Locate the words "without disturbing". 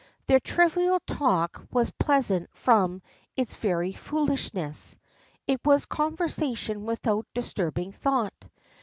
6.87-7.91